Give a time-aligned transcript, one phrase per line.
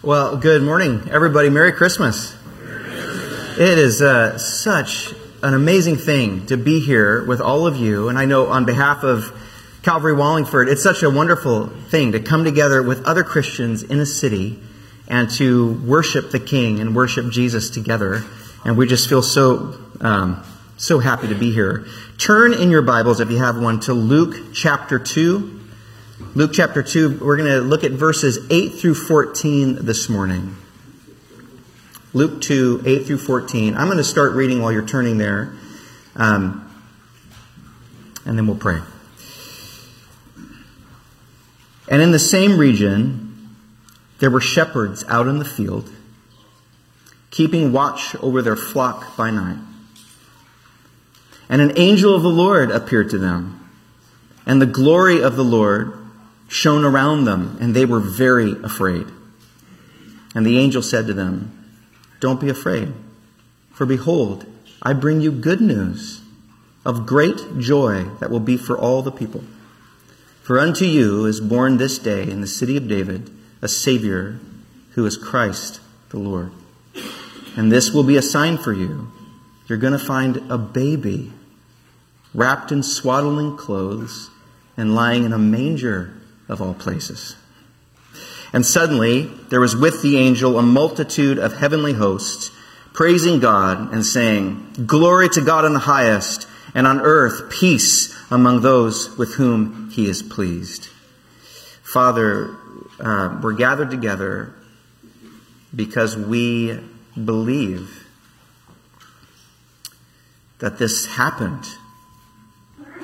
[0.00, 1.50] Well, good morning, everybody.
[1.50, 2.36] Merry Christmas.
[3.58, 8.08] It is uh, such an amazing thing to be here with all of you.
[8.08, 9.36] And I know on behalf of
[9.82, 14.06] Calvary Wallingford, it's such a wonderful thing to come together with other Christians in a
[14.06, 14.60] city
[15.08, 18.22] and to worship the King and worship Jesus together.
[18.64, 20.44] And we just feel so, um,
[20.76, 21.88] so happy to be here.
[22.18, 25.57] Turn in your Bibles, if you have one, to Luke chapter 2.
[26.18, 30.56] Luke chapter 2, we're going to look at verses 8 through 14 this morning.
[32.12, 33.76] Luke 2, 8 through 14.
[33.76, 35.52] I'm going to start reading while you're turning there,
[36.16, 36.68] um,
[38.24, 38.80] and then we'll pray.
[41.86, 43.54] And in the same region,
[44.18, 45.88] there were shepherds out in the field,
[47.30, 49.58] keeping watch over their flock by night.
[51.48, 53.70] And an angel of the Lord appeared to them,
[54.44, 55.97] and the glory of the Lord
[56.48, 59.06] shone around them, and they were very afraid.
[60.34, 61.52] And the angel said to them,
[62.20, 62.92] Don't be afraid,
[63.70, 64.46] for behold,
[64.82, 66.22] I bring you good news
[66.84, 69.44] of great joy that will be for all the people.
[70.42, 74.40] For unto you is born this day in the city of David a Savior
[74.92, 76.52] who is Christ the Lord.
[77.56, 79.12] And this will be a sign for you.
[79.66, 81.32] You're going to find a baby
[82.32, 84.30] wrapped in swaddling clothes
[84.76, 86.14] and lying in a manger
[86.48, 87.36] of all places.
[88.52, 92.50] And suddenly there was with the angel a multitude of heavenly hosts,
[92.92, 98.62] praising God and saying, Glory to God in the highest, and on earth peace among
[98.62, 100.88] those with whom he is pleased.
[101.82, 102.56] Father,
[103.00, 104.54] uh, we're gathered together
[105.74, 106.78] because we
[107.22, 108.06] believe
[110.58, 111.66] that this happened,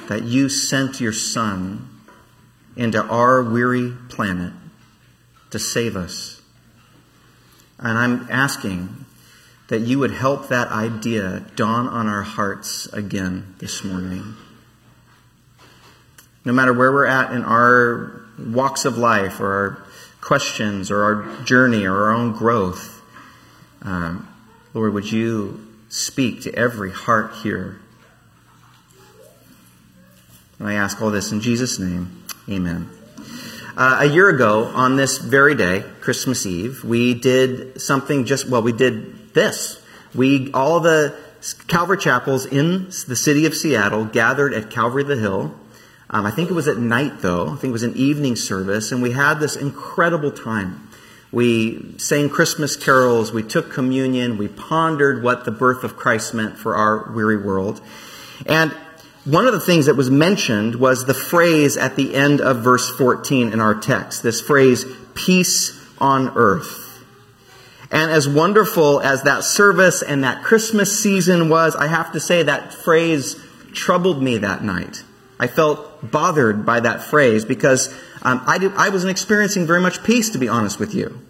[0.09, 1.94] that you sent your Son
[2.77, 4.53] into our weary planet
[5.51, 6.43] to save us.
[7.79, 9.05] And I'm asking
[9.69, 14.35] that you would help that idea dawn on our hearts again this morning.
[16.45, 19.87] No matter where we're at in our walks of life or our
[20.21, 23.03] questions or our journey or our own growth,
[23.83, 24.29] um,
[24.75, 27.81] Lord, would you speak to every heart here?
[30.59, 32.25] And I ask all this in Jesus' name.
[32.49, 32.91] Amen.
[33.77, 38.63] Uh, a year ago, on this very day, Christmas Eve, we did something just, well,
[38.63, 39.83] we did this.
[40.15, 41.17] We, all the
[41.69, 45.55] Calvary chapels in the city of Seattle gathered at Calvary the Hill.
[46.11, 47.49] Um, I think it was at night, though.
[47.49, 50.89] I think it was an evening service, and we had this incredible time.
[51.33, 56.59] We sang Christmas carols, we took communion, we pondered what the birth of Christ meant
[56.59, 57.81] for our weary world.
[58.47, 58.77] And
[59.25, 62.91] one of the things that was mentioned was the phrase at the end of verse
[62.91, 64.23] 14 in our text.
[64.23, 66.85] This phrase, peace on earth.
[67.91, 72.43] And as wonderful as that service and that Christmas season was, I have to say
[72.43, 73.41] that phrase
[73.73, 75.05] troubled me that night.
[75.39, 80.03] I felt bothered by that phrase because um, I, did, I, wasn't experiencing very much
[80.03, 81.21] peace, to be honest with you.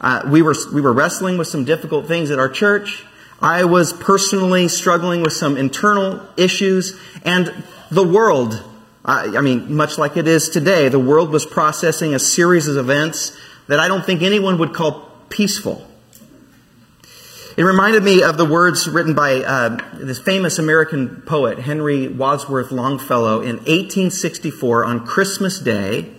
[0.00, 3.04] Uh, we, were, we were wrestling with some difficult things at our church.
[3.40, 8.62] I was personally struggling with some internal issues, and the world,
[9.04, 13.36] I, mean, much like it is today, the world was processing a series of events
[13.68, 15.86] that I don't think anyone would call peaceful.
[17.56, 22.70] It reminded me of the words written by uh, this famous American poet, Henry Wadsworth
[22.70, 26.12] Longfellow, in 1864 on Christmas Day.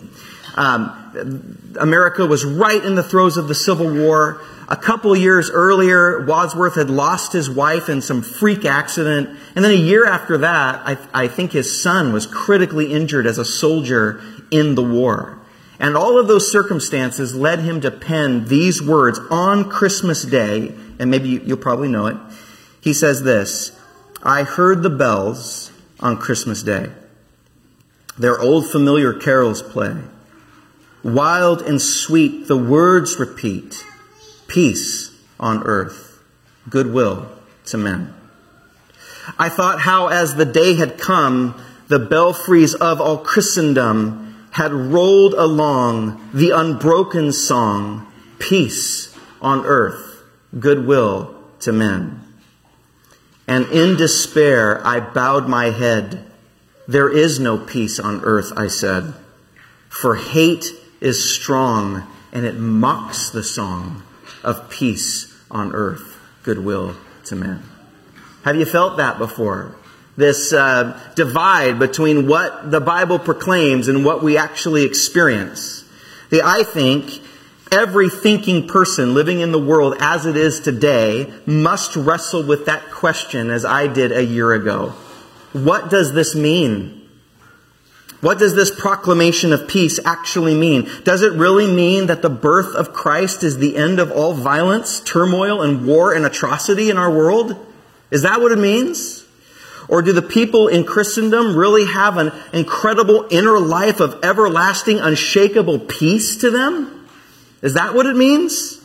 [0.54, 4.40] Um, America was right in the throes of the Civil War.
[4.68, 9.30] A couple years earlier, Wadsworth had lost his wife in some freak accident.
[9.54, 13.38] And then a year after that, I, I think his son was critically injured as
[13.38, 14.20] a soldier
[14.50, 15.38] in the war.
[15.80, 21.10] And all of those circumstances led him to pen these words on Christmas Day, and
[21.10, 22.16] maybe you'll probably know it.
[22.80, 23.78] He says this
[24.22, 26.90] I heard the bells on Christmas Day.
[28.18, 29.96] Their old familiar carols play.
[31.02, 33.84] Wild and sweet the words repeat
[34.48, 36.22] peace on earth,
[36.68, 37.30] goodwill
[37.66, 38.14] to men.
[39.38, 45.34] I thought how, as the day had come, the belfries of all Christendom had rolled
[45.34, 48.06] along the unbroken song,
[48.38, 50.22] Peace on earth,
[50.58, 52.20] goodwill to men.
[53.46, 56.24] And in despair, I bowed my head.
[56.86, 59.14] There is no peace on earth, I said,
[59.88, 60.66] for hate
[61.00, 64.02] is strong and it mocks the song
[64.42, 67.62] of peace on earth, goodwill to men.
[68.44, 69.76] Have you felt that before?
[70.16, 75.84] This uh, divide between what the Bible proclaims and what we actually experience.
[76.30, 77.22] The, I think
[77.70, 82.90] Every thinking person living in the world as it is today must wrestle with that
[82.90, 84.94] question as I did a year ago.
[85.52, 86.97] What does this mean?
[88.20, 90.90] What does this proclamation of peace actually mean?
[91.04, 95.00] Does it really mean that the birth of Christ is the end of all violence,
[95.00, 97.64] turmoil, and war and atrocity in our world?
[98.10, 99.24] Is that what it means?
[99.88, 105.78] Or do the people in Christendom really have an incredible inner life of everlasting, unshakable
[105.78, 107.08] peace to them?
[107.62, 108.80] Is that what it means?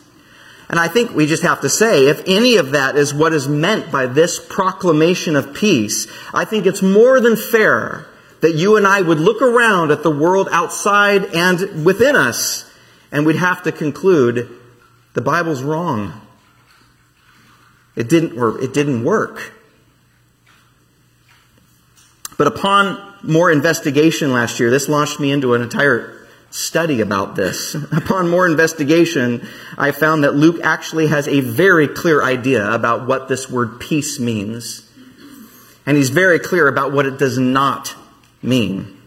[0.68, 3.48] And I think we just have to say, if any of that is what is
[3.48, 8.06] meant by this proclamation of peace, I think it's more than fair
[8.44, 12.70] that you and I would look around at the world outside and within us,
[13.10, 14.50] and we'd have to conclude
[15.14, 16.20] the Bible's wrong.
[17.96, 18.60] It didn't work.
[18.60, 19.54] It didn't work.
[22.36, 27.74] But upon more investigation last year, this launched me into an entire study about this.
[27.92, 29.48] Upon more investigation,
[29.78, 34.20] I found that Luke actually has a very clear idea about what this word peace
[34.20, 34.86] means.
[35.86, 37.96] And he's very clear about what it does not
[38.44, 39.00] mean?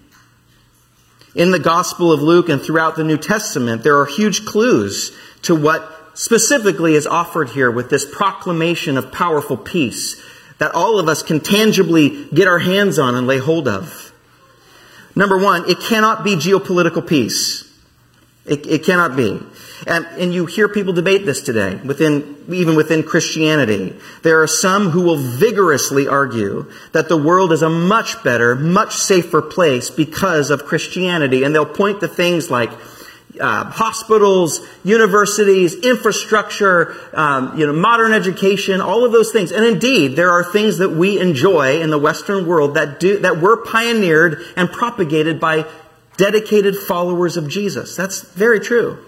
[1.35, 5.55] In the Gospel of Luke and throughout the New Testament, there are huge clues to
[5.55, 10.19] what specifically is offered here with this proclamation of powerful peace
[10.57, 14.11] that all of us can tangibly get our hands on and lay hold of.
[15.15, 17.63] Number one, it cannot be geopolitical peace.
[18.45, 19.39] It, it cannot be.
[19.85, 23.95] And, and you hear people debate this today, within, even within Christianity.
[24.23, 28.95] There are some who will vigorously argue that the world is a much better, much
[28.95, 31.43] safer place because of Christianity.
[31.43, 32.71] And they'll point to things like
[33.39, 39.51] uh, hospitals, universities, infrastructure, um, you know, modern education, all of those things.
[39.51, 43.39] And indeed, there are things that we enjoy in the Western world that do that
[43.39, 45.67] were pioneered and propagated by
[46.17, 47.95] dedicated followers of Jesus.
[47.95, 49.06] That's very true.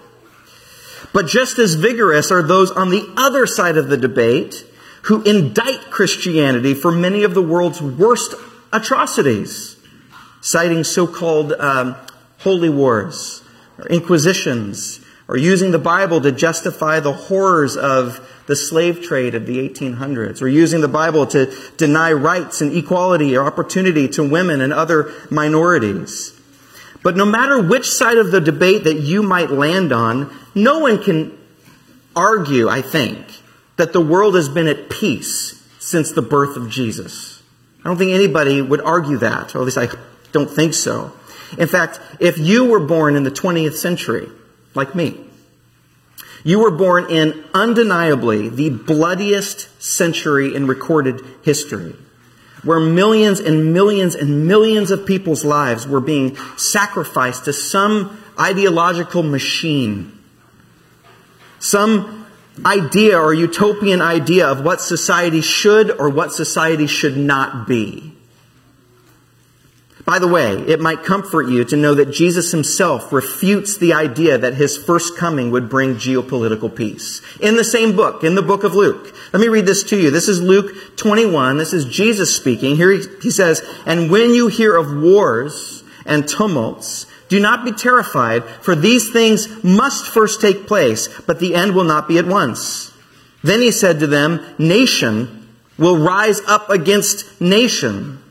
[1.12, 4.64] But just as vigorous are those on the other side of the debate
[5.02, 8.34] who indict Christianity for many of the world's worst
[8.72, 9.76] atrocities,
[10.40, 11.96] citing so called um,
[12.38, 13.42] holy wars
[13.78, 19.46] or inquisitions, or using the Bible to justify the horrors of the slave trade of
[19.46, 24.60] the 1800s, or using the Bible to deny rights and equality or opportunity to women
[24.60, 26.39] and other minorities.
[27.02, 31.02] But no matter which side of the debate that you might land on, no one
[31.02, 31.38] can
[32.14, 33.26] argue, I think,
[33.76, 37.42] that the world has been at peace since the birth of Jesus.
[37.82, 39.88] I don't think anybody would argue that, or at least I
[40.32, 41.12] don't think so.
[41.58, 44.28] In fact, if you were born in the 20th century,
[44.74, 45.24] like me,
[46.44, 51.94] you were born in undeniably the bloodiest century in recorded history
[52.62, 59.22] where millions and millions and millions of people's lives were being sacrificed to some ideological
[59.22, 60.18] machine,
[61.58, 62.26] some
[62.64, 68.12] idea or utopian idea of what society should or what society should not be.
[70.06, 74.38] By the way, it might comfort you to know that Jesus himself refutes the idea
[74.38, 77.20] that his first coming would bring geopolitical peace.
[77.40, 79.14] In the same book, in the book of Luke.
[79.32, 80.10] Let me read this to you.
[80.10, 81.58] This is Luke 21.
[81.58, 82.76] This is Jesus speaking.
[82.76, 87.72] Here he, he says, And when you hear of wars and tumults, do not be
[87.72, 92.26] terrified, for these things must first take place, but the end will not be at
[92.26, 92.92] once.
[93.44, 98.22] Then he said to them, Nation will rise up against nation.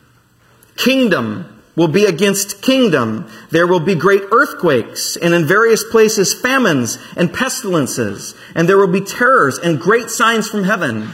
[0.76, 3.26] Kingdom will be against kingdom.
[3.52, 8.36] There will be great earthquakes and in various places famines and pestilences.
[8.54, 11.14] And there will be terrors and great signs from heaven.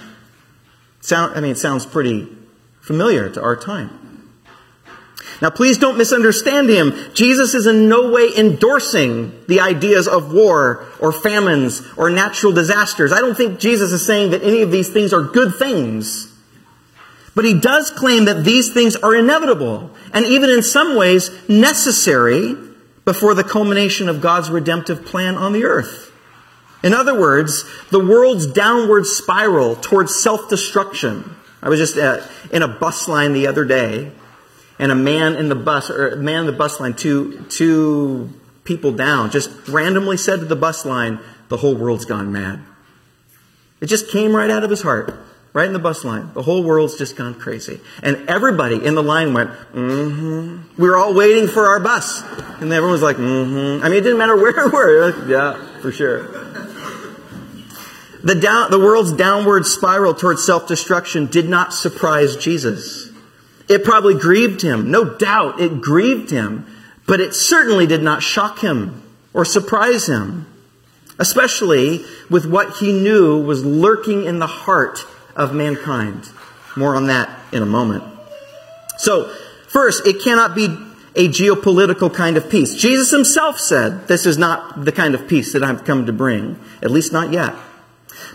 [1.01, 2.27] Sound, I mean, it sounds pretty
[2.81, 4.31] familiar to our time.
[5.39, 6.93] Now, please don't misunderstand him.
[7.13, 13.11] Jesus is in no way endorsing the ideas of war or famines or natural disasters.
[13.11, 16.34] I don't think Jesus is saying that any of these things are good things.
[17.35, 22.55] But he does claim that these things are inevitable and even in some ways necessary
[23.03, 26.13] before the culmination of God's redemptive plan on the earth.
[26.81, 31.35] In other words, the world's downward spiral towards self-destruction.
[31.61, 34.11] I was just uh, in a bus line the other day,
[34.77, 38.29] and a man in the bus, or a man in the bus line, two, two
[38.65, 42.59] people down, just randomly said to the bus line, the whole world's gone mad.
[43.81, 45.24] It just came right out of his heart
[45.55, 46.29] right in the bus line.
[46.33, 47.79] The whole world's just gone crazy.
[48.03, 50.57] And everybody in the line went, mm-hmm.
[50.79, 52.21] We were all waiting for our bus.
[52.59, 53.81] And everyone was like, mm-hmm.
[53.81, 55.11] I mean, it didn't matter where we were.
[55.11, 56.23] Like, yeah, for sure.
[58.21, 63.09] The, down, the world's downward spiral towards self-destruction did not surprise Jesus.
[63.69, 64.91] It probably grieved him.
[64.91, 66.67] No doubt it grieved him.
[67.07, 69.01] But it certainly did not shock him
[69.33, 70.47] or surprise him.
[71.17, 75.05] especially with what he knew was lurking in the heart
[75.35, 76.29] of mankind.
[76.75, 78.03] More on that in a moment.
[78.97, 79.33] So,
[79.67, 80.65] first, it cannot be
[81.15, 82.75] a geopolitical kind of peace.
[82.75, 86.59] Jesus himself said, This is not the kind of peace that I've come to bring,
[86.81, 87.55] at least not yet.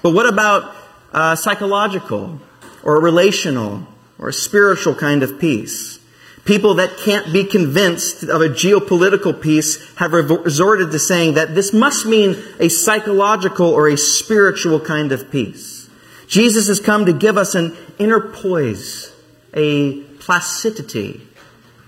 [0.02, 0.74] But what about
[1.12, 2.40] uh, psychological
[2.82, 3.86] or relational
[4.18, 5.98] or spiritual kind of peace?
[6.44, 11.72] People that can't be convinced of a geopolitical peace have resorted to saying that this
[11.72, 15.79] must mean a psychological or a spiritual kind of peace.
[16.30, 19.12] Jesus has come to give us an inner poise,
[19.52, 21.22] a placidity,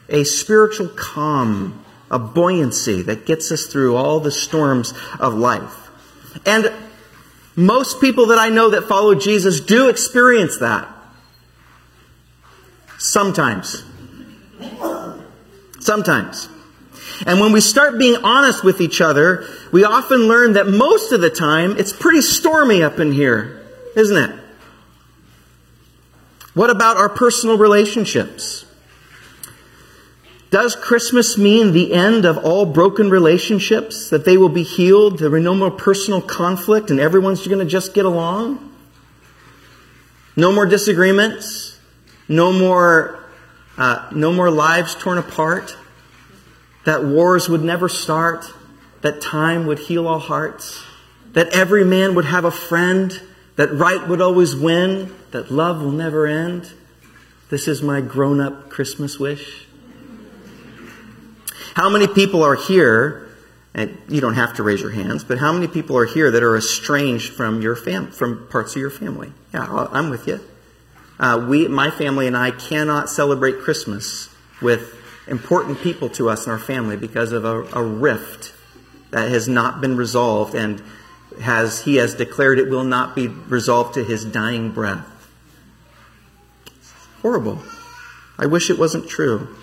[0.08, 5.90] a spiritual calm, a buoyancy that gets us through all the storms of life.
[6.44, 6.72] And
[7.54, 10.88] most people that I know that follow Jesus do experience that.
[12.98, 13.84] Sometimes.
[15.78, 16.48] Sometimes.
[17.26, 21.20] And when we start being honest with each other, we often learn that most of
[21.20, 23.61] the time it's pretty stormy up in here,
[23.96, 24.40] isn't it?
[26.54, 28.66] What about our personal relationships?
[30.50, 34.10] Does Christmas mean the end of all broken relationships?
[34.10, 35.18] That they will be healed?
[35.18, 38.70] There will be no more personal conflict and everyone's going to just get along?
[40.36, 41.78] No more disagreements?
[42.28, 43.24] No more,
[43.78, 45.74] uh, no more lives torn apart?
[46.84, 48.44] That wars would never start?
[49.00, 50.82] That time would heal all hearts?
[51.32, 53.22] That every man would have a friend?
[53.56, 55.14] That right would always win?
[55.30, 56.72] That love will never end?
[57.50, 59.66] This is my grown up Christmas wish.
[61.74, 63.28] How many people are here,
[63.74, 66.42] and you don't have to raise your hands, but how many people are here that
[66.42, 69.32] are estranged from your fam- from parts of your family?
[69.52, 70.40] Yeah, I'm with you.
[71.18, 74.28] Uh, we, my family and I cannot celebrate Christmas
[74.60, 74.94] with
[75.26, 78.52] important people to us in our family because of a, a rift
[79.10, 80.82] that has not been resolved and
[81.40, 85.06] has he has declared it will not be resolved to his dying breath.
[87.22, 87.60] Horrible.
[88.38, 89.56] I wish it wasn't true.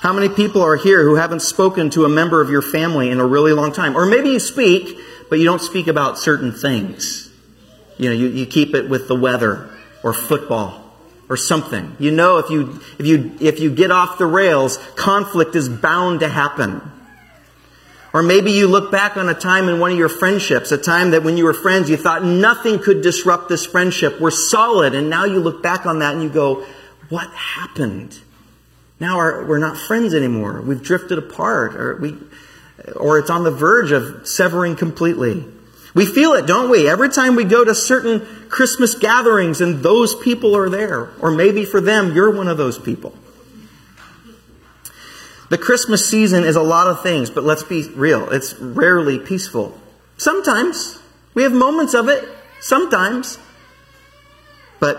[0.00, 3.20] How many people are here who haven't spoken to a member of your family in
[3.20, 3.96] a really long time?
[3.96, 7.30] Or maybe you speak, but you don't speak about certain things.
[7.98, 9.68] You know, you, you keep it with the weather
[10.02, 10.82] or football
[11.28, 11.96] or something.
[11.98, 16.20] You know if you, if you, if you get off the rails, conflict is bound
[16.20, 16.80] to happen.
[18.12, 21.12] Or maybe you look back on a time in one of your friendships, a time
[21.12, 24.20] that when you were friends, you thought nothing could disrupt this friendship.
[24.20, 24.94] We're solid.
[24.94, 26.66] And now you look back on that and you go,
[27.08, 28.18] what happened?
[28.98, 30.60] Now our, we're not friends anymore.
[30.60, 32.16] We've drifted apart, or we,
[32.96, 35.44] or it's on the verge of severing completely.
[35.94, 36.88] We feel it, don't we?
[36.88, 41.64] Every time we go to certain Christmas gatherings and those people are there, or maybe
[41.64, 43.14] for them, you're one of those people.
[45.50, 48.30] The Christmas season is a lot of things, but let's be real.
[48.30, 49.76] It's rarely peaceful.
[50.16, 51.00] Sometimes
[51.34, 52.26] we have moments of it,
[52.60, 53.36] sometimes.
[54.78, 54.98] But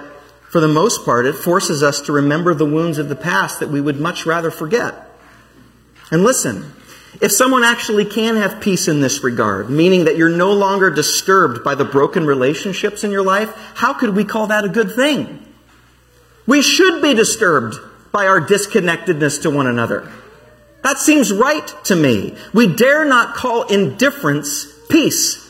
[0.49, 3.69] for the most part, it forces us to remember the wounds of the past that
[3.69, 4.93] we would much rather forget.
[6.11, 6.73] And listen,
[7.21, 11.63] if someone actually can have peace in this regard, meaning that you're no longer disturbed
[11.63, 15.45] by the broken relationships in your life, how could we call that a good thing?
[16.45, 17.77] We should be disturbed
[18.11, 20.11] by our disconnectedness to one another.
[20.83, 22.35] That seems right to me.
[22.53, 25.41] We dare not call indifference peace.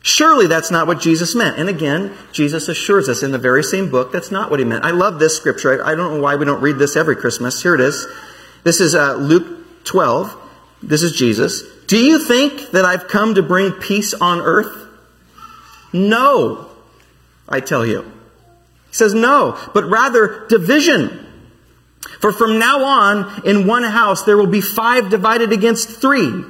[0.00, 1.58] Surely that's not what Jesus meant.
[1.58, 4.84] And again, Jesus assures us in the very same book that's not what he meant.
[4.84, 5.82] I love this scripture.
[5.84, 7.60] I, I don't know why we don't read this every Christmas.
[7.60, 8.06] Here it is.
[8.62, 10.36] This is uh, Luke 12.
[10.80, 11.62] This is Jesus.
[11.88, 14.86] Do you think that I've come to bring peace on earth?
[15.92, 16.68] No,
[17.48, 18.02] I tell you.
[18.88, 21.25] He says no, but rather division.
[22.20, 26.44] For from now on, in one house, there will be five divided against three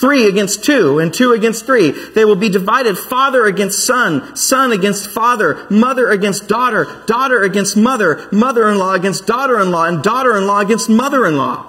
[0.00, 1.90] Three against two, and two against three.
[1.90, 7.76] They will be divided father against son, son against father, mother against daughter, daughter against
[7.76, 11.36] mother, mother in law against daughter in law, and daughter in law against mother in
[11.36, 11.66] law.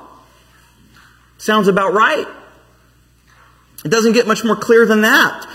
[1.40, 2.26] Sounds about right.
[3.84, 5.46] It doesn't get much more clear than that.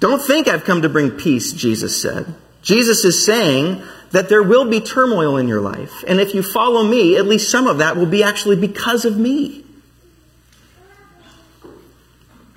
[0.00, 2.34] Don't think I've come to bring peace, Jesus said.
[2.62, 3.82] Jesus is saying
[4.14, 6.04] that there will be turmoil in your life.
[6.06, 9.18] And if you follow me, at least some of that will be actually because of
[9.18, 9.64] me.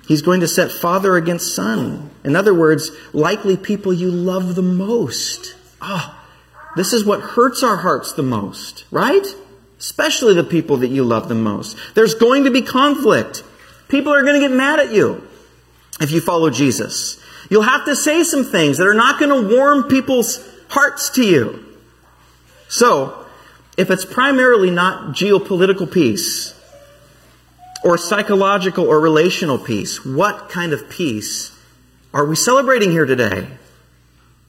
[0.06, 2.10] He's going to set father against son.
[2.22, 5.56] In other words, likely people you love the most.
[5.80, 9.26] Ah, oh, this is what hurts our hearts the most, right?
[9.80, 11.76] Especially the people that you love the most.
[11.96, 13.42] There's going to be conflict.
[13.88, 15.26] People are going to get mad at you
[16.00, 17.20] if you follow Jesus.
[17.50, 20.38] You'll have to say some things that are not going to warm people's
[20.68, 21.64] hearts to you.
[22.68, 23.26] So,
[23.76, 26.58] if it's primarily not geopolitical peace,
[27.84, 30.04] or psychological or relational peace.
[30.04, 31.56] What kind of peace
[32.12, 33.48] are we celebrating here today?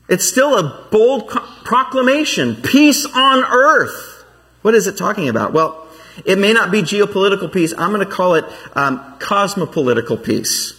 [0.08, 2.56] It's still a bold proclamation.
[2.56, 4.24] Peace on earth.
[4.62, 5.52] What is it talking about?
[5.52, 5.86] Well,
[6.24, 7.72] it may not be geopolitical peace.
[7.78, 10.74] I'm going to call it um, cosmopolitical peace.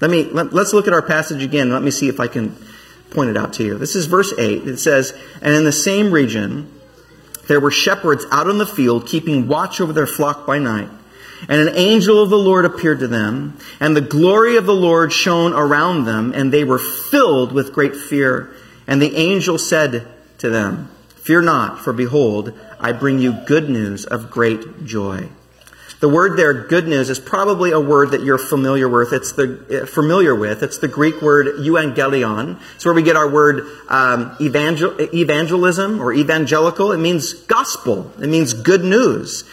[0.00, 1.70] Let me let, us look at our passage again.
[1.70, 2.56] Let me see if I can
[3.10, 3.78] point it out to you.
[3.78, 4.66] This is verse 8.
[4.66, 6.70] It says, And in the same region
[7.46, 10.88] there were shepherds out in the field, keeping watch over their flock by night.
[11.48, 15.12] And an angel of the Lord appeared to them, and the glory of the Lord
[15.12, 18.54] shone around them, and they were filled with great fear.
[18.86, 20.06] And the angel said
[20.38, 25.28] to them, Fear not, for behold, I bring you good news of great joy.
[26.00, 29.12] The word there, good news, is probably a word that you're familiar with.
[29.12, 30.62] It's the uh, familiar with.
[30.62, 32.60] It's the Greek word euangelion.
[32.74, 36.92] It's where we get our word um, evangel- evangelism or evangelical.
[36.92, 38.12] It means gospel.
[38.20, 39.44] It means good news.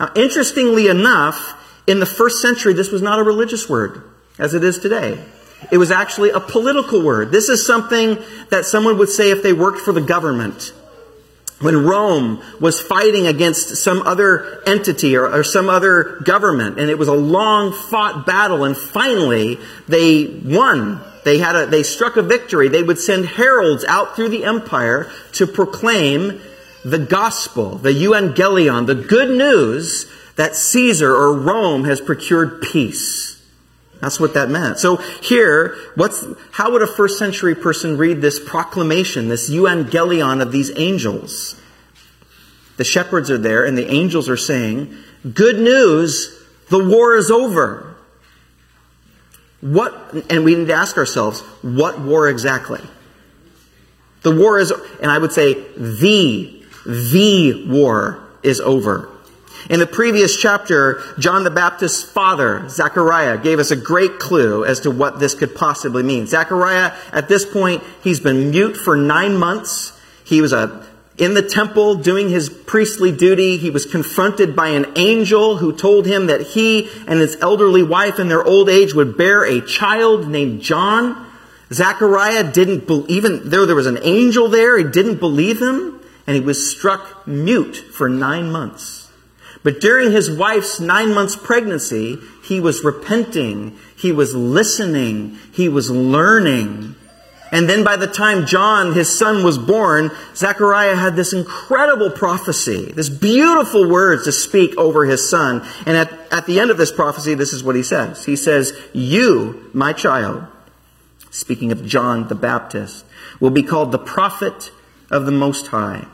[0.00, 1.54] Now, interestingly enough,
[1.86, 4.02] in the first century, this was not a religious word
[4.38, 5.22] as it is today.
[5.70, 7.30] It was actually a political word.
[7.30, 8.18] This is something
[8.50, 10.72] that someone would say if they worked for the government.
[11.62, 16.98] When Rome was fighting against some other entity or, or, some other government, and it
[16.98, 21.00] was a long fought battle, and finally they won.
[21.24, 22.68] They had a, they struck a victory.
[22.68, 26.40] They would send heralds out through the empire to proclaim
[26.84, 33.41] the gospel, the euangelion, the good news that Caesar or Rome has procured peace.
[34.02, 34.80] That's what that meant.
[34.80, 40.50] So here, what's, how would a first century person read this proclamation, this euangelion of
[40.50, 41.58] these angels?
[42.78, 44.92] The shepherds are there and the angels are saying,
[45.32, 46.36] good news,
[46.68, 47.94] the war is over.
[49.60, 49.94] What,
[50.28, 52.80] and we need to ask ourselves, what war exactly?
[54.22, 59.11] The war is, and I would say the, the war is over.
[59.70, 64.80] In the previous chapter, John the Baptist's father, Zechariah, gave us a great clue as
[64.80, 66.26] to what this could possibly mean.
[66.26, 69.98] Zechariah, at this point, he's been mute for nine months.
[70.24, 70.84] He was a,
[71.16, 73.56] in the temple doing his priestly duty.
[73.56, 78.18] He was confronted by an angel who told him that he and his elderly wife
[78.18, 81.28] in their old age would bear a child named John.
[81.72, 86.36] Zechariah didn't believe, even though there was an angel there, he didn't believe him, and
[86.36, 89.01] he was struck mute for nine months.
[89.62, 95.90] But during his wife's nine months pregnancy, he was repenting, he was listening, he was
[95.90, 96.96] learning.
[97.52, 102.90] And then by the time John, his son, was born, Zechariah had this incredible prophecy,
[102.92, 105.62] this beautiful words to speak over his son.
[105.86, 108.24] And at, at the end of this prophecy, this is what he says.
[108.24, 110.46] He says, You, my child,
[111.30, 113.04] speaking of John the Baptist,
[113.38, 114.72] will be called the prophet
[115.10, 116.06] of the Most High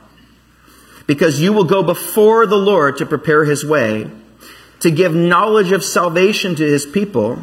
[1.09, 4.11] because you will go before the Lord to prepare his way,
[4.79, 7.39] to give knowledge of salvation to his people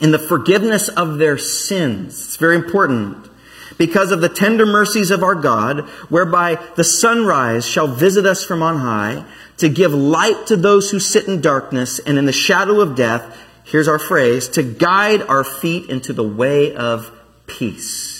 [0.00, 2.14] in the forgiveness of their sins.
[2.14, 3.28] It's very important.
[3.76, 8.62] Because of the tender mercies of our God, whereby the sunrise shall visit us from
[8.62, 9.26] on high,
[9.58, 13.38] to give light to those who sit in darkness and in the shadow of death,
[13.64, 17.12] here's our phrase, to guide our feet into the way of
[17.46, 18.15] peace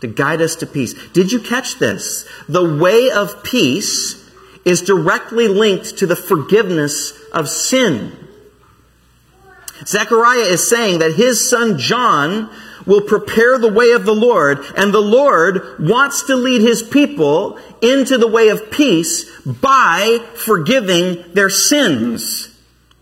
[0.00, 0.94] to guide us to peace.
[1.08, 2.28] Did you catch this?
[2.48, 4.16] The way of peace
[4.64, 8.16] is directly linked to the forgiveness of sin.
[9.86, 12.50] Zechariah is saying that his son John
[12.86, 17.58] will prepare the way of the Lord, and the Lord wants to lead his people
[17.80, 22.54] into the way of peace by forgiving their sins.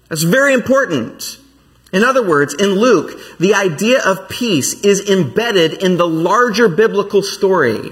[0.08, 1.38] That's very important.
[1.92, 7.22] In other words, in Luke, the idea of peace is embedded in the larger biblical
[7.22, 7.90] story.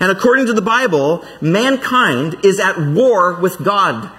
[0.00, 4.10] And according to the Bible, mankind is at war with God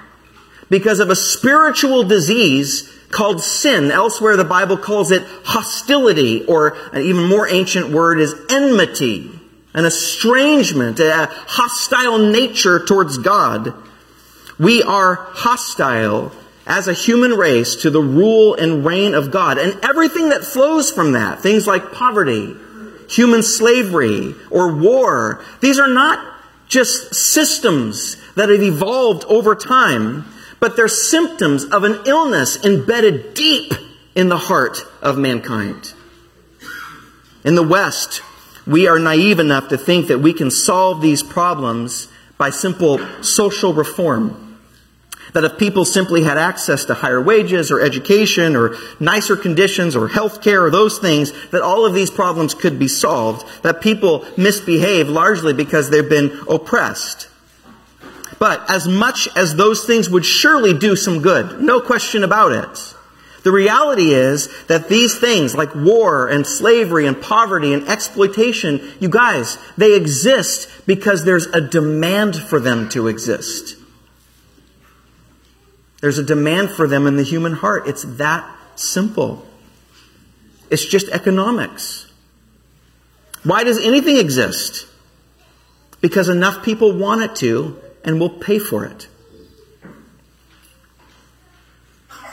[0.70, 3.92] because of a spiritual disease called sin.
[3.92, 9.32] Elsewhere, the Bible calls it hostility, or an even more ancient word is enmity,
[9.74, 13.74] an estrangement, a hostile nature towards God.
[14.60, 16.32] We are hostile
[16.66, 20.92] as a human race to the rule and reign of God and everything that flows
[20.92, 21.40] from that.
[21.40, 22.56] Things like poverty,
[23.10, 25.44] human slavery, or war.
[25.62, 26.34] These are not
[26.68, 30.26] just systems that have evolved over time,
[30.60, 33.74] but they're symptoms of an illness embedded deep
[34.16, 35.94] in the heart of mankind.
[37.44, 38.22] In the West,
[38.66, 42.08] we are naive enough to think that we can solve these problems
[42.40, 44.45] by simple social reform
[45.36, 50.08] that if people simply had access to higher wages or education or nicer conditions or
[50.08, 54.26] health care or those things, that all of these problems could be solved, that people
[54.38, 57.28] misbehave largely because they've been oppressed.
[58.40, 62.96] But as much as those things would surely do some good, no question about it,
[63.44, 69.10] the reality is that these things like war and slavery and poverty and exploitation, you
[69.10, 73.75] guys, they exist because there's a demand for them to exist.
[76.06, 77.88] There's a demand for them in the human heart.
[77.88, 79.44] It's that simple.
[80.70, 82.06] It's just economics.
[83.44, 84.86] Why does anything exist?
[86.02, 89.08] Because enough people want it to and will pay for it.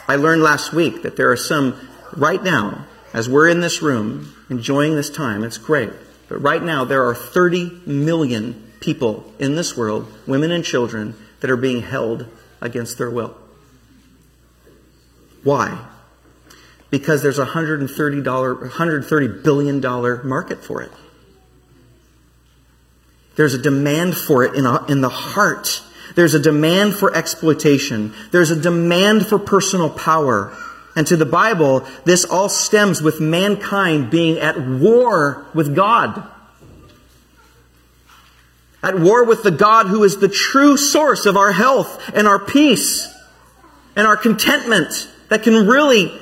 [0.06, 4.34] I learned last week that there are some right now, as we're in this room
[4.50, 5.92] enjoying this time, it's great.
[6.28, 11.50] But right now, there are 30 million people in this world, women and children, that
[11.50, 12.26] are being held
[12.60, 13.38] against their will.
[15.44, 15.86] Why?
[16.90, 17.88] Because there's a $130,
[18.22, 19.80] $130 billion
[20.28, 20.92] market for it.
[23.36, 25.82] There's a demand for it in, a, in the heart.
[26.14, 28.12] There's a demand for exploitation.
[28.30, 30.54] There's a demand for personal power.
[30.94, 36.28] And to the Bible, this all stems with mankind being at war with God.
[38.82, 42.38] At war with the God who is the true source of our health and our
[42.38, 43.08] peace
[43.96, 46.12] and our contentment that can really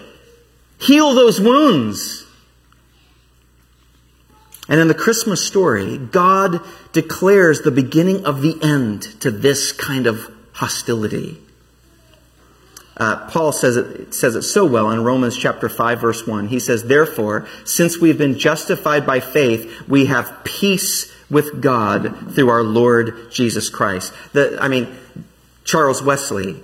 [0.78, 2.24] heal those wounds.
[4.68, 6.60] And in the Christmas story, God
[6.92, 11.38] declares the beginning of the end to this kind of hostility.
[12.96, 16.46] Uh, Paul says it, says it so well in Romans chapter 5 verse 1.
[16.46, 22.48] He says, Therefore, since we've been justified by faith, we have peace with God through
[22.48, 24.12] our Lord Jesus Christ.
[24.34, 24.86] The, I mean,
[25.64, 26.62] Charles Wesley,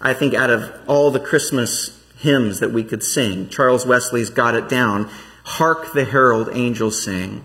[0.00, 4.54] I think out of all the Christmas hymns that we could sing, Charles Wesley's got
[4.54, 5.10] it down.
[5.44, 7.44] Hark the herald angels sing.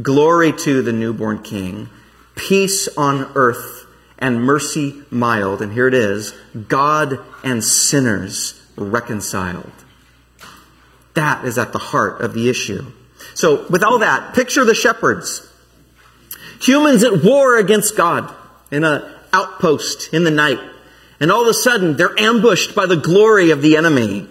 [0.00, 1.88] Glory to the newborn king.
[2.34, 3.86] Peace on earth
[4.18, 5.62] and mercy mild.
[5.62, 6.34] And here it is
[6.68, 9.72] God and sinners reconciled.
[11.14, 12.92] That is at the heart of the issue.
[13.34, 15.48] So, with all that, picture the shepherds.
[16.60, 18.32] Humans at war against God
[18.70, 20.60] in an outpost in the night.
[21.20, 24.28] And all of a sudden, they're ambushed by the glory of the enemy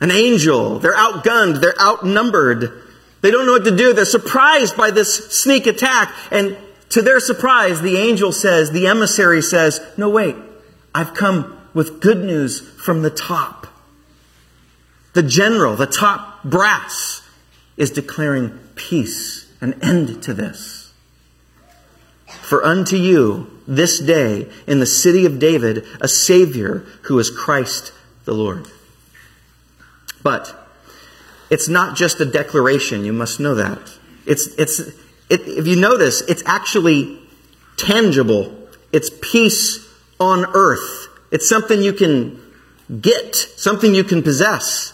[0.00, 0.78] an angel.
[0.78, 1.60] They're outgunned.
[1.60, 2.82] They're outnumbered.
[3.20, 3.92] They don't know what to do.
[3.92, 6.12] They're surprised by this sneak attack.
[6.30, 6.56] And
[6.90, 10.36] to their surprise, the angel says, the emissary says, No, wait,
[10.94, 13.66] I've come with good news from the top.
[15.12, 17.22] The general, the top brass,
[17.76, 20.79] is declaring peace, an end to this.
[22.42, 27.92] For unto you this day in the city of David a Savior who is Christ
[28.24, 28.66] the Lord.
[30.22, 30.54] But
[31.50, 33.80] it's not just a declaration, you must know that.
[34.26, 37.18] It's, it's, it, if you notice, it's actually
[37.76, 38.54] tangible.
[38.92, 39.88] It's peace
[40.18, 41.08] on earth.
[41.30, 42.40] It's something you can
[43.00, 44.92] get, something you can possess.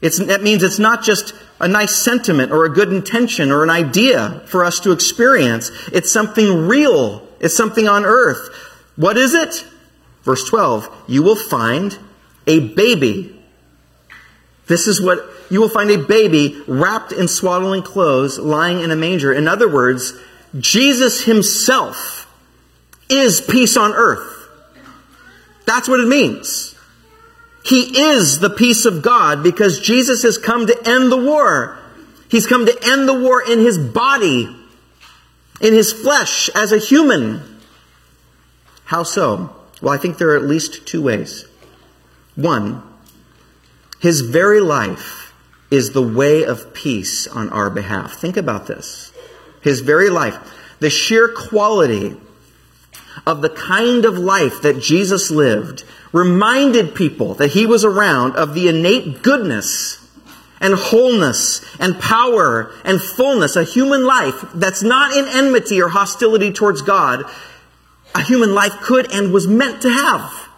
[0.00, 3.70] It's, that means it's not just a nice sentiment or a good intention or an
[3.70, 5.70] idea for us to experience.
[5.92, 7.26] It's something real.
[7.40, 8.48] It's something on earth.
[8.96, 9.66] What is it?
[10.22, 11.98] Verse 12, you will find
[12.46, 13.36] a baby
[14.66, 18.96] this is what you will find a baby wrapped in swaddling clothes lying in a
[18.96, 19.32] manger.
[19.32, 20.14] In other words,
[20.58, 22.26] Jesus himself
[23.08, 24.48] is peace on earth.
[25.66, 26.74] That's what it means.
[27.66, 31.78] He is the peace of God because Jesus has come to end the war.
[32.28, 34.54] He's come to end the war in his body,
[35.60, 37.60] in his flesh, as a human.
[38.84, 39.54] How so?
[39.82, 41.44] Well, I think there are at least two ways.
[42.36, 42.82] One,
[43.98, 45.34] his very life
[45.68, 48.14] is the way of peace on our behalf.
[48.14, 49.12] Think about this.
[49.60, 50.38] His very life,
[50.78, 52.16] the sheer quality
[53.26, 58.54] of the kind of life that Jesus lived reminded people that he was around of
[58.54, 60.02] the innate goodness
[60.60, 66.52] and wholeness and power and fullness, a human life that's not in enmity or hostility
[66.52, 67.24] towards God,
[68.14, 70.48] a human life could and was meant to have.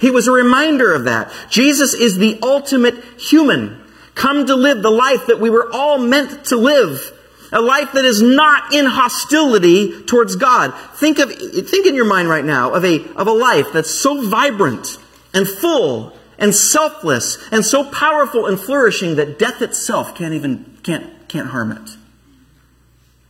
[0.00, 1.30] He was a reminder of that.
[1.50, 3.80] Jesus is the ultimate human,
[4.14, 7.12] come to live the life that we were all meant to live.
[7.52, 10.72] A life that is not in hostility towards God.
[10.94, 14.28] Think of, think in your mind right now of a, of a life that's so
[14.28, 14.96] vibrant
[15.34, 21.28] and full and selfless and so powerful and flourishing that death itself can't even, can't,
[21.28, 21.90] can't harm it.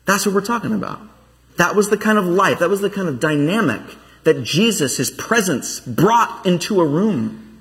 [0.05, 1.01] That's what we're talking about.
[1.59, 3.83] That was the kind of life, that was the kind of dynamic
[4.25, 7.61] that Jesus, his presence, brought into a room.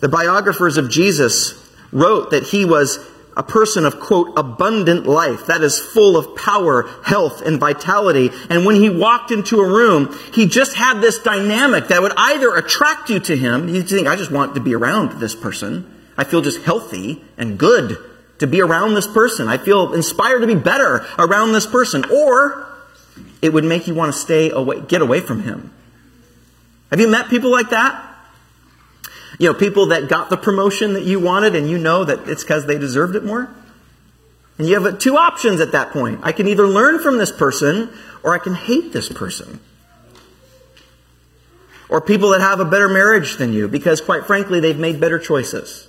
[0.00, 1.54] The biographers of Jesus
[1.92, 2.98] wrote that he was
[3.36, 8.30] a person of quote abundant life that is full of power, health, and vitality.
[8.48, 12.54] And when he walked into a room, he just had this dynamic that would either
[12.54, 13.68] attract you to him.
[13.68, 15.96] You think, I just want to be around this person.
[16.18, 17.96] I feel just healthy and good
[18.40, 19.48] to be around this person.
[19.48, 22.04] I feel inspired to be better around this person.
[22.10, 22.66] Or
[23.40, 25.72] it would make you want to stay away, get away from him.
[26.90, 28.09] Have you met people like that?
[29.40, 32.44] You know, people that got the promotion that you wanted and you know that it's
[32.44, 33.48] because they deserved it more?
[34.58, 36.20] And you have two options at that point.
[36.22, 37.90] I can either learn from this person
[38.22, 39.58] or I can hate this person.
[41.88, 45.18] Or people that have a better marriage than you because, quite frankly, they've made better
[45.18, 45.88] choices.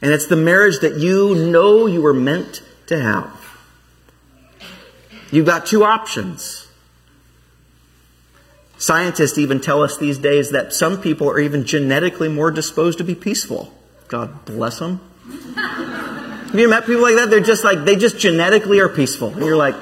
[0.00, 3.58] And it's the marriage that you know you were meant to have.
[5.32, 6.67] You've got two options.
[8.78, 13.04] Scientists even tell us these days that some people are even genetically more disposed to
[13.04, 13.74] be peaceful.
[14.06, 15.00] God bless them.
[15.56, 17.28] Have you met people like that?
[17.28, 19.32] They're just like, they just genetically are peaceful.
[19.32, 19.74] And you're like,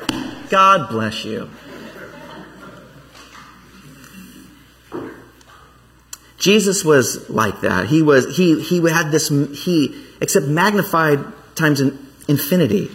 [0.48, 1.50] God bless you.
[6.38, 7.86] Jesus was like that.
[7.86, 11.20] He was, he, he had this, he, except magnified
[11.54, 11.80] times
[12.28, 12.90] infinity.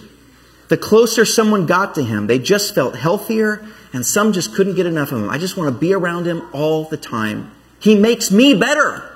[0.70, 4.86] The closer someone got to him, they just felt healthier, and some just couldn't get
[4.86, 5.30] enough of him.
[5.30, 7.52] I just want to be around him all the time.
[7.80, 9.10] He makes me better.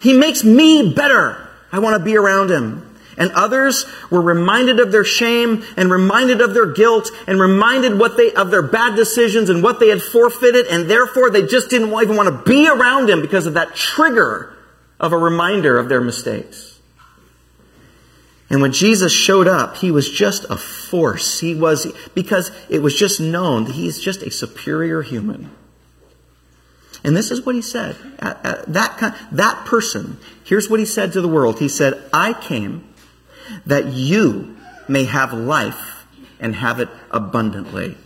[0.00, 1.48] He makes me better.
[1.70, 2.94] I want to be around him.
[3.16, 8.16] And others were reminded of their shame and reminded of their guilt and reminded what
[8.16, 10.66] they, of their bad decisions and what they had forfeited.
[10.66, 14.56] And therefore they just didn't even want to be around him because of that trigger
[14.98, 16.73] of a reminder of their mistakes.
[18.54, 21.40] And when Jesus showed up, he was just a force.
[21.40, 25.50] He was, because it was just known that he's just a superior human.
[27.02, 27.96] And this is what he said.
[28.20, 31.58] That, kind, that person, here's what he said to the world.
[31.58, 32.84] He said, I came
[33.66, 36.06] that you may have life
[36.38, 37.96] and have it abundantly.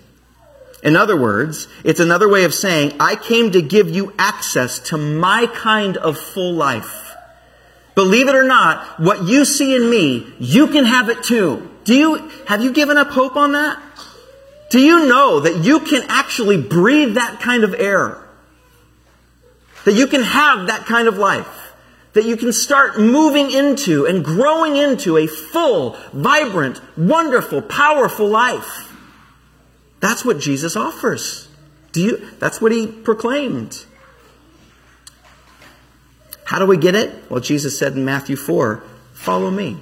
[0.82, 4.96] In other words, it's another way of saying, I came to give you access to
[4.96, 7.07] my kind of full life.
[7.98, 11.68] Believe it or not, what you see in me, you can have it too.
[11.82, 13.82] Do you, have you given up hope on that?
[14.70, 18.24] Do you know that you can actually breathe that kind of air?
[19.84, 21.72] That you can have that kind of life?
[22.12, 28.92] That you can start moving into and growing into a full, vibrant, wonderful, powerful life.
[29.98, 31.48] That's what Jesus offers.
[31.90, 33.86] Do you, that's what he proclaimed.
[36.48, 37.30] How do we get it?
[37.30, 38.82] Well, Jesus said in Matthew 4,
[39.12, 39.76] follow me.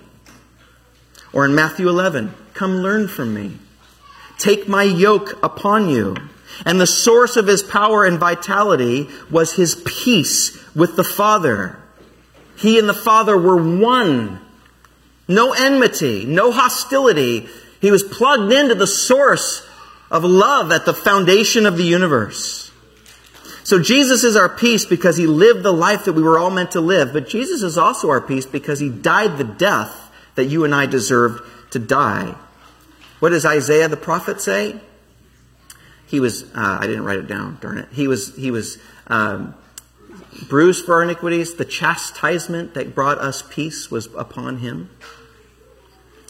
[1.33, 3.59] Or in Matthew 11, come learn from me.
[4.37, 6.17] Take my yoke upon you.
[6.65, 11.79] And the source of his power and vitality was his peace with the Father.
[12.57, 14.41] He and the Father were one.
[15.29, 17.49] No enmity, no hostility.
[17.81, 19.65] He was plugged into the source
[20.11, 22.66] of love at the foundation of the universe.
[23.67, 26.71] So Jesus is our peace because he lived the life that we were all meant
[26.71, 27.13] to live.
[27.13, 30.87] But Jesus is also our peace because he died the death that you and I
[30.87, 32.37] deserved to die.
[33.19, 34.81] What does Isaiah the prophet say?
[36.07, 37.89] He was, uh, I didn't write it down, darn it.
[37.91, 39.57] He was, he was, um,
[40.49, 41.57] bruised for our iniquities.
[41.57, 44.91] The chastisement that brought us peace was upon him.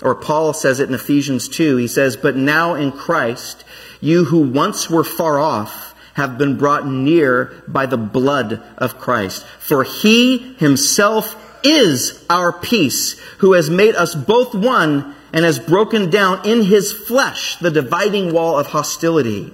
[0.00, 1.76] Or Paul says it in Ephesians 2.
[1.76, 3.62] He says, But now in Christ,
[4.00, 5.85] you who once were far off,
[6.16, 9.44] have been brought near by the blood of Christ.
[9.58, 16.08] For he himself is our peace, who has made us both one and has broken
[16.08, 19.52] down in his flesh the dividing wall of hostility.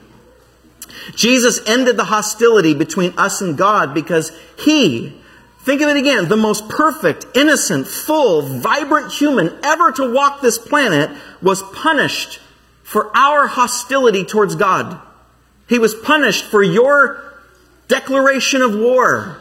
[1.16, 5.20] Jesus ended the hostility between us and God because he,
[5.62, 10.58] think of it again, the most perfect, innocent, full, vibrant human ever to walk this
[10.58, 11.10] planet
[11.42, 12.38] was punished
[12.84, 15.00] for our hostility towards God.
[15.68, 17.34] He was punished for your
[17.88, 19.40] declaration of war.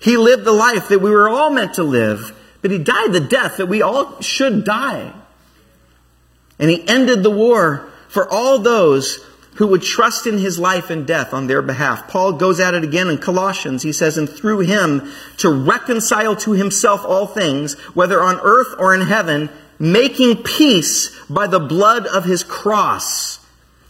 [0.00, 3.20] He lived the life that we were all meant to live, but he died the
[3.20, 5.12] death that we all should die.
[6.58, 9.24] And he ended the war for all those
[9.56, 12.08] who would trust in his life and death on their behalf.
[12.08, 13.82] Paul goes at it again in Colossians.
[13.82, 18.94] He says, and through him to reconcile to himself all things, whether on earth or
[18.94, 23.38] in heaven, making peace by the blood of his cross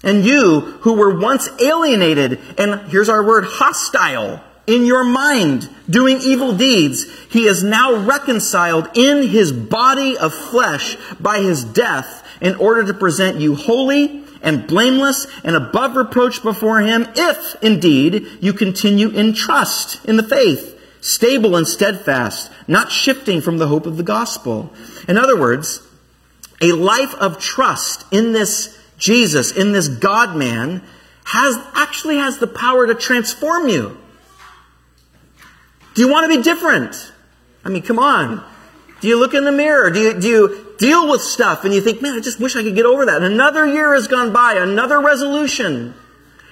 [0.03, 6.19] and you who were once alienated, and here's our word, hostile, in your mind, doing
[6.21, 12.55] evil deeds, he is now reconciled in his body of flesh by his death in
[12.57, 18.53] order to present you holy and blameless and above reproach before him, if indeed you
[18.53, 23.97] continue in trust in the faith, stable and steadfast, not shifting from the hope of
[23.97, 24.73] the gospel.
[25.09, 25.81] In other words,
[26.61, 30.81] a life of trust in this Jesus, in this God man,
[31.25, 33.99] has, actually has the power to transform you.
[35.95, 37.13] Do you want to be different?
[37.65, 38.45] I mean, come on.
[39.01, 39.91] Do you look in the mirror?
[39.91, 42.63] Do you, do you deal with stuff and you think, man, I just wish I
[42.63, 43.17] could get over that?
[43.17, 45.95] And another year has gone by, another resolution.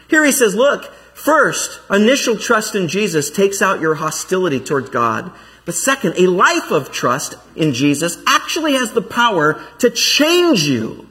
[0.09, 5.31] Here he says, look, first, initial trust in Jesus takes out your hostility towards God.
[5.65, 11.07] But second, a life of trust in Jesus actually has the power to change you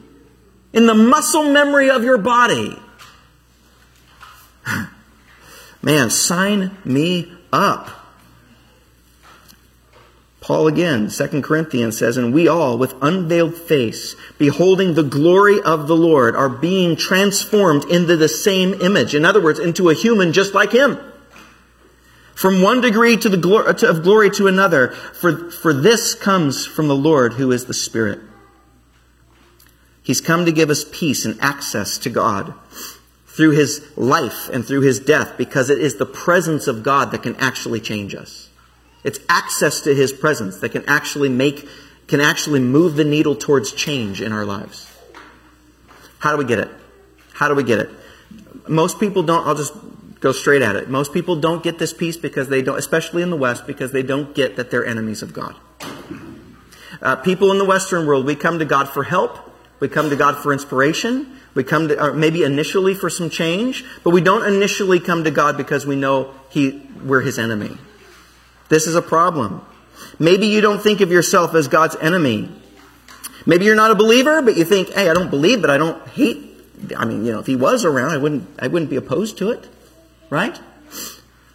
[0.72, 2.78] in the muscle memory of your body.
[5.82, 7.90] Man, sign me up.
[10.40, 15.86] Paul again, 2 Corinthians says, And we all, with unveiled face, beholding the glory of
[15.86, 19.14] the Lord, are being transformed into the same image.
[19.14, 20.98] In other words, into a human just like him.
[22.34, 23.42] From one degree of
[24.02, 24.88] glory to another.
[24.88, 28.20] For, for this comes from the Lord who is the Spirit.
[30.02, 32.54] He's come to give us peace and access to God
[33.26, 37.22] through his life and through his death because it is the presence of God that
[37.22, 38.48] can actually change us.
[39.04, 41.66] It's access to his presence that can actually make,
[42.06, 44.86] can actually move the needle towards change in our lives.
[46.18, 46.70] How do we get it?
[47.32, 47.90] How do we get it?
[48.68, 49.72] Most people don't, I'll just
[50.20, 50.90] go straight at it.
[50.90, 54.02] Most people don't get this peace because they don't, especially in the West, because they
[54.02, 55.56] don't get that they're enemies of God.
[57.00, 59.49] Uh, people in the Western world, we come to God for help.
[59.80, 61.38] We come to God for inspiration.
[61.54, 65.56] We come to, maybe initially for some change, but we don't initially come to God
[65.56, 67.76] because we know he, we're His enemy.
[68.68, 69.64] This is a problem.
[70.18, 72.50] Maybe you don't think of yourself as God's enemy.
[73.46, 76.06] Maybe you're not a believer, but you think, hey, I don't believe, but I don't
[76.08, 76.46] hate.
[76.96, 79.50] I mean, you know, if he was around, I wouldn't, I wouldn't be opposed to
[79.50, 79.68] it.
[80.28, 80.58] Right?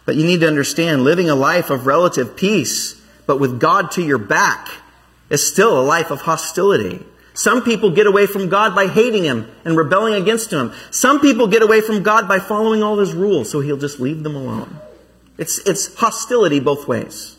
[0.04, 4.02] But you need to understand living a life of relative peace, but with God to
[4.02, 4.68] your back,
[5.30, 7.04] is still a life of hostility.
[7.36, 10.72] Some people get away from God by hating Him and rebelling against Him.
[10.90, 14.22] Some people get away from God by following all His rules, so He'll just leave
[14.22, 14.80] them alone.
[15.36, 17.36] It's, it's hostility both ways.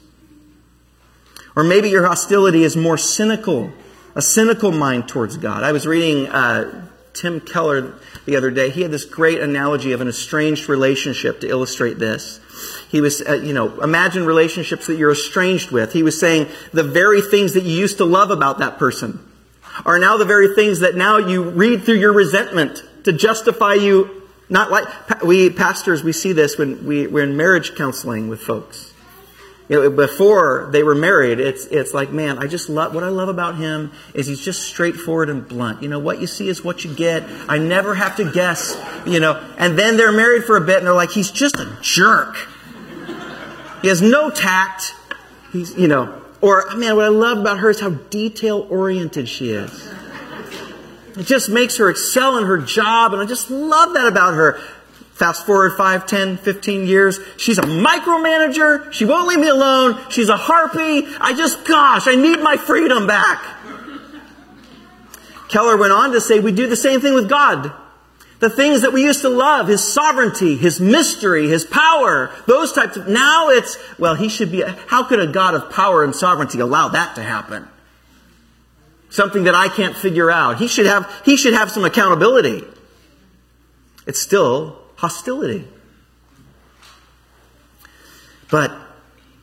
[1.56, 3.72] Or maybe your hostility is more cynical,
[4.14, 5.64] a cynical mind towards God.
[5.64, 7.96] I was reading uh, Tim Keller
[8.28, 8.70] the other day.
[8.70, 12.40] He had this great analogy of an estranged relationship to illustrate this.
[12.88, 15.94] He was, uh, you know, imagine relationships that you're estranged with.
[15.94, 19.24] He was saying the very things that you used to love about that person
[19.86, 24.18] are now the very things that now you read through your resentment to justify you
[24.50, 28.94] not like we pastors, we see this when we, we're in marriage counseling with folks.
[29.68, 33.10] You know, before they were married, it's it's like, man, I just love what I
[33.10, 35.84] love about him is he's just straightforward and blunt.
[35.84, 37.24] You know, what you see is what you get.
[37.50, 38.82] I never have to guess.
[39.06, 41.78] You know, and then they're married for a bit, and they're like, he's just a
[41.82, 42.38] jerk.
[43.82, 44.94] He has no tact.
[45.52, 49.52] He's, you know, or man, what I love about her is how detail oriented she
[49.52, 49.94] is.
[51.18, 54.60] It just makes her excel in her job, and I just love that about her.
[55.14, 57.20] Fast forward 5, 10, 15 years.
[57.38, 58.94] She's a micromanager.
[58.94, 60.00] She won't leave me alone.
[60.10, 61.08] She's a harpy.
[61.20, 63.44] I just, gosh, I need my freedom back.
[65.48, 67.74] Keller went on to say we do the same thing with God.
[68.40, 72.98] The things that we used to love, His sovereignty, His mystery, His power, those types
[72.98, 76.60] of, now it's, well, He should be, how could a God of power and sovereignty
[76.60, 77.68] allow that to happen?
[79.10, 80.58] something that I can't figure out.
[80.58, 82.64] He should have, he should have some accountability.
[84.06, 85.68] It's still hostility.
[88.50, 88.72] But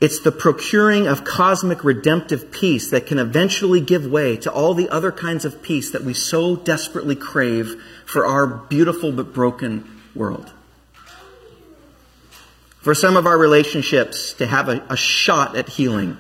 [0.01, 4.89] it's the procuring of cosmic redemptive peace that can eventually give way to all the
[4.89, 10.53] other kinds of peace that we so desperately crave for our beautiful but broken world.
[12.81, 16.19] For some of our relationships to have a, a shot at healing,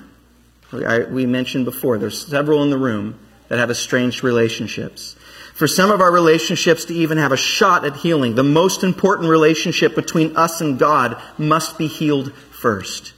[0.73, 5.15] I, we mentioned before, there's several in the room that have estranged relationships.
[5.55, 9.29] For some of our relationships to even have a shot at healing, the most important
[9.29, 13.14] relationship between us and God must be healed first.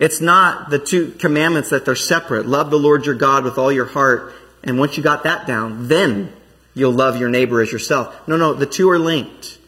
[0.00, 2.46] It's not the two commandments that they're separate.
[2.46, 4.32] Love the Lord your God with all your heart.
[4.64, 6.32] And once you got that down, then
[6.74, 8.26] you'll love your neighbor as yourself.
[8.26, 9.58] No, no, the two are linked.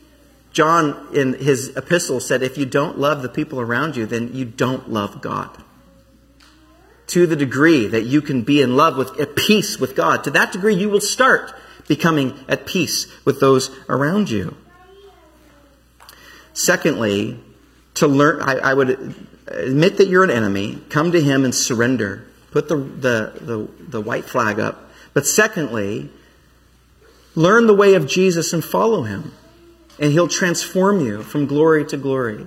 [0.53, 4.45] John in his epistle said, if you don't love the people around you, then you
[4.45, 5.63] don't love God
[7.09, 10.31] to the degree that you can be in love with, at peace with God, to
[10.31, 11.53] that degree you will start
[11.87, 14.57] becoming at peace with those around you.
[16.55, 17.39] Secondly,
[17.95, 19.15] to learn, I, I would
[19.53, 22.27] admit that you're an enemy, come to Him and surrender.
[22.51, 24.91] Put the, the, the, the white flag up.
[25.15, 26.11] But secondly,
[27.35, 29.33] learn the way of Jesus and follow Him.
[29.99, 32.47] And He'll transform you from glory to glory.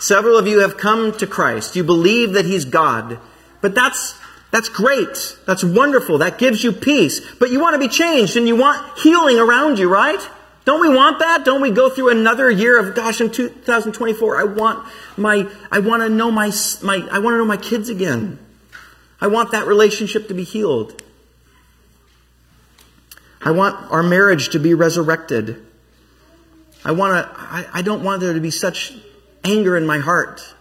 [0.00, 1.74] Several of you have come to Christ.
[1.76, 3.18] You believe that He's God.
[3.60, 4.14] But that's,
[4.50, 5.36] that's great.
[5.46, 6.18] That's wonderful.
[6.18, 7.20] That gives you peace.
[7.34, 10.20] But you want to be changed and you want healing around you, right?
[10.68, 11.46] Don't we want that?
[11.46, 16.02] Don't we go through another year of gosh in 2024 I want my I want
[16.02, 16.52] to know my
[16.82, 18.38] my I want to know my kids again.
[19.18, 21.02] I want that relationship to be healed.
[23.40, 25.66] I want our marriage to be resurrected.
[26.84, 28.92] I want to I, I don't want there to be such
[29.44, 30.54] anger in my heart.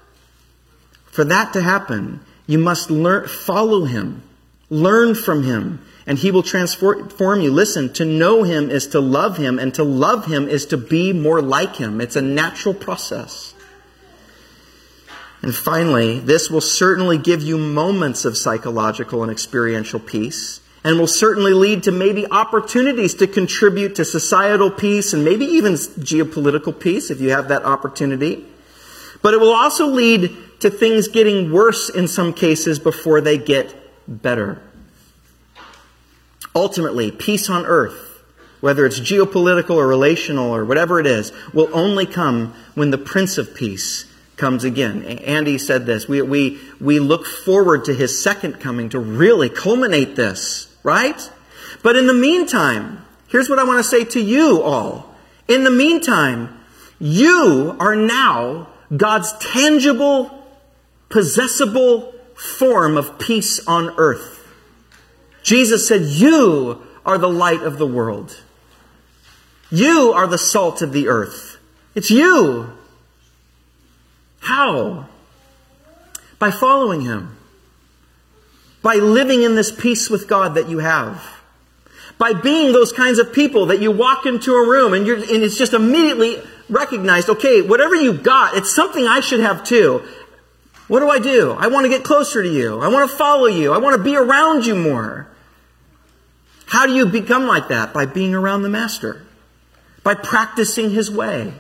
[1.08, 4.24] For that to happen, you must learn follow him.
[4.70, 7.52] Learn from him and he will transform you.
[7.52, 11.12] Listen, to know him is to love him, and to love him is to be
[11.12, 12.00] more like him.
[12.00, 13.54] It's a natural process.
[15.42, 21.08] And finally, this will certainly give you moments of psychological and experiential peace, and will
[21.08, 27.12] certainly lead to maybe opportunities to contribute to societal peace and maybe even geopolitical peace
[27.12, 28.46] if you have that opportunity.
[29.22, 30.32] But it will also lead
[30.62, 33.76] to things getting worse in some cases before they get
[34.08, 34.62] better.
[36.58, 38.24] Ultimately, peace on earth,
[38.62, 43.38] whether it's geopolitical or relational or whatever it is, will only come when the Prince
[43.38, 45.04] of Peace comes again.
[45.04, 46.08] Andy said this.
[46.08, 51.32] We, we, we look forward to his second coming to really culminate this, right?
[51.84, 55.16] But in the meantime, here's what I want to say to you all.
[55.48, 56.60] In the meantime,
[56.98, 60.44] you are now God's tangible,
[61.10, 64.37] possessible form of peace on earth.
[65.48, 68.44] Jesus said, You are the light of the world.
[69.72, 71.58] You are the salt of the earth.
[71.96, 72.74] It's you.
[74.42, 75.08] How?
[76.38, 77.38] By following Him.
[78.82, 81.24] By living in this peace with God that you have.
[82.18, 85.58] By being those kinds of people that you walk into a room and, and it's
[85.58, 90.04] just immediately recognized, okay, whatever you got, it's something I should have too.
[90.90, 91.54] What do I do?
[91.54, 92.82] I want to get closer to you.
[92.82, 93.72] I want to follow you.
[93.72, 95.30] I want to be around you more.
[96.68, 97.94] How do you become like that?
[97.94, 99.26] By being around the Master,
[100.04, 101.54] by practicing His way,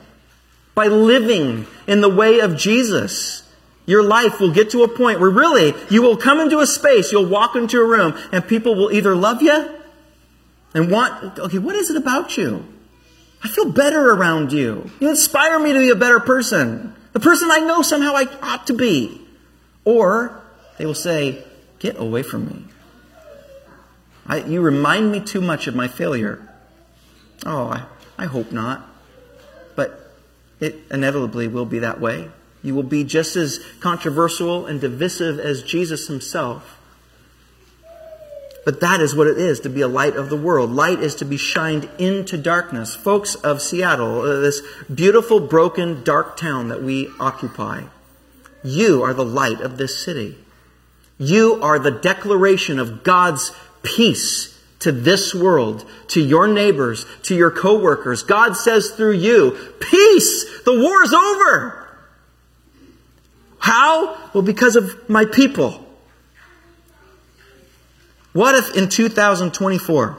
[0.76, 3.44] by living in the way of Jesus.
[3.86, 7.12] Your life will get to a point where really you will come into a space,
[7.12, 9.76] you'll walk into a room, and people will either love you
[10.74, 12.66] and want, okay, what is it about you?
[13.44, 14.90] I feel better around you.
[15.00, 16.96] You inspire me to be a better person.
[17.14, 19.22] The person I know somehow I ought to be.
[19.86, 20.42] Or
[20.78, 21.44] they will say,
[21.80, 22.66] get away from me.
[24.28, 26.48] I, you remind me too much of my failure.
[27.46, 27.84] Oh, I,
[28.18, 28.88] I hope not.
[29.76, 30.12] But
[30.60, 32.30] it inevitably will be that way.
[32.64, 36.78] You will be just as controversial and divisive as Jesus himself.
[38.66, 40.72] But that is what it is to be a light of the world.
[40.72, 42.94] Light is to be shined into darkness.
[42.94, 44.62] Folks of Seattle, uh, this
[44.94, 47.84] beautiful, broken, dark town that we occupy,
[48.66, 50.38] you are the light of this city.
[51.18, 53.54] You are the declaration of God's
[53.96, 58.24] peace to this world, to your neighbors, to your coworkers.
[58.24, 61.88] God says through you, peace, the war is over.
[63.60, 64.18] How?
[64.34, 65.84] Well, because of my people.
[68.34, 70.18] What if in 2024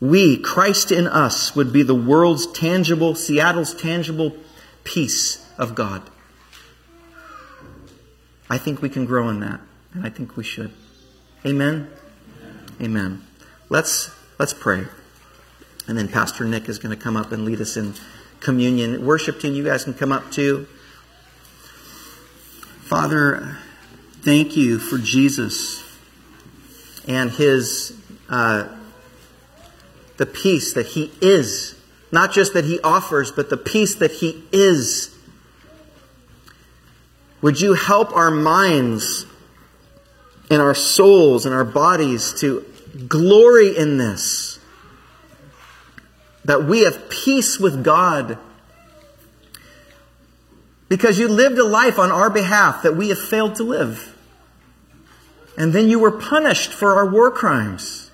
[0.00, 4.36] we, Christ in us, would be the world's tangible, Seattle's tangible
[4.84, 6.02] peace of God?
[8.50, 9.60] I think we can grow in that,
[9.94, 10.72] and I think we should.
[11.44, 11.90] Amen?
[12.80, 13.22] Amen.
[13.68, 14.84] Let's, let's pray.
[15.88, 17.94] And then Pastor Nick is going to come up and lead us in
[18.40, 19.04] communion.
[19.04, 20.66] Worship team, you guys can come up too.
[22.82, 23.58] Father,
[24.20, 25.82] thank you for Jesus
[27.08, 28.68] and his uh,
[30.18, 31.74] the peace that he is.
[32.12, 35.16] Not just that he offers, but the peace that he is.
[37.40, 39.26] Would you help our minds
[40.50, 42.64] in our souls and our bodies to
[43.08, 44.58] glory in this.
[46.44, 48.38] That we have peace with God.
[50.88, 54.16] Because you lived a life on our behalf that we have failed to live.
[55.56, 58.10] And then you were punished for our war crimes.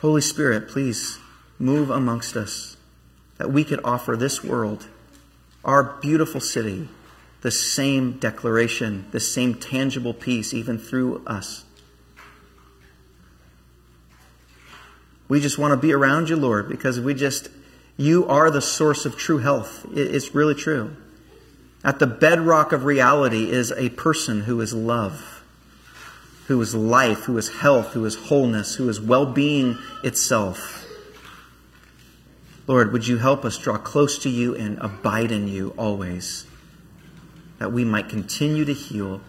[0.00, 1.18] Holy Spirit, please
[1.58, 2.76] move amongst us
[3.38, 4.88] that we could offer this world,
[5.64, 6.88] our beautiful city,
[7.42, 11.64] the same declaration, the same tangible peace, even through us.
[15.28, 17.48] We just want to be around you, Lord, because we just,
[17.96, 19.86] you are the source of true health.
[19.92, 20.96] It's really true.
[21.84, 25.42] At the bedrock of reality is a person who is love,
[26.46, 30.86] who is life, who is health, who is wholeness, who is well being itself.
[32.68, 36.46] Lord, would you help us draw close to you and abide in you always,
[37.62, 39.20] that we might continue to heal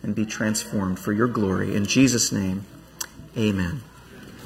[0.00, 1.74] and be transformed for your glory.
[1.74, 2.64] In Jesus' name,
[3.36, 3.82] amen.